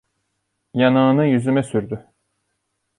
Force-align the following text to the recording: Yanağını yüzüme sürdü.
Yanağını 0.73 1.25
yüzüme 1.25 1.63
sürdü. 1.63 2.05